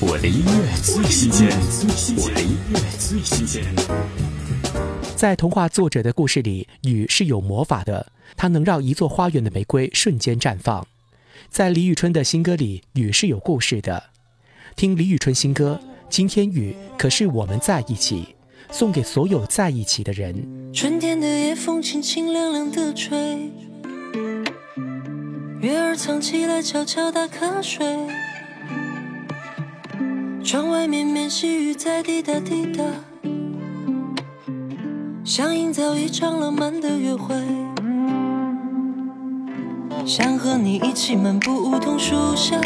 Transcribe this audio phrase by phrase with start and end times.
[0.00, 1.48] 我的音乐最新鲜，
[2.16, 3.64] 我的音乐最新鲜。
[5.16, 10.86] 在童话作者的故事里，雨是有魔法的，它能让一座花园的玫瑰瞬间绽放。
[11.50, 14.04] 在李宇春的新歌里，雨是有故事的。
[14.76, 18.36] 听李宇春新歌，今天雨可是我们在一起，
[18.70, 20.72] 送给所有在一起的人。
[20.72, 23.50] 春天的夜风轻轻凉凉的吹，
[25.60, 27.84] 月儿藏起来悄悄打瞌睡。
[30.50, 32.82] 窗外绵绵细雨在滴答滴答，
[35.22, 37.34] 想营造一场浪漫的约会。
[40.06, 42.58] 想和你一起漫步梧桐树下，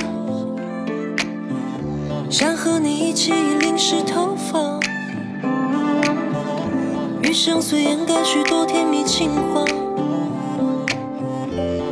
[2.30, 4.78] 想和你一起淋湿头发。
[7.24, 9.64] 余生虽掩盖许多甜蜜情话，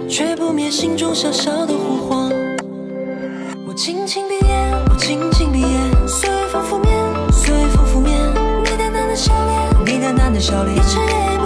[0.09, 2.31] 却不灭心中小小的火花。
[3.67, 4.40] 我轻轻闭
[10.41, 11.45] 的笑脸，一尘也不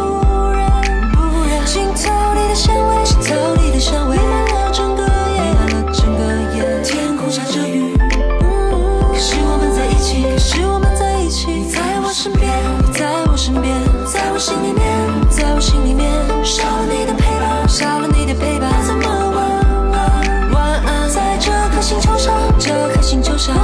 [0.52, 0.70] 染，
[1.10, 1.18] 不
[1.50, 1.66] 染。
[1.66, 5.02] 青草里的香味，青草里的香味，弥漫了整个
[5.34, 6.22] 夜，弥漫了整个
[6.54, 6.80] 夜。
[6.84, 11.50] 天空下着雨，可是我们在一起，可是我们在一起。
[11.50, 12.48] 你在我身边，
[12.86, 13.74] 你在我身边，
[14.06, 14.86] 在我心里面，
[15.28, 16.08] 在我心里面。
[16.44, 19.02] 少了你的陪伴，少了你的陪伴，怎么
[19.34, 19.42] 晚
[19.90, 20.52] 安？
[20.52, 23.56] 晚安，在这颗星球上，这颗星球上，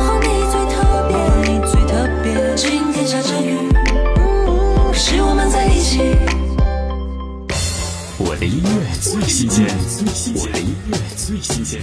[8.40, 8.70] 的音乐
[9.02, 9.66] 最新鲜，
[10.34, 11.78] 我的音乐最新鲜。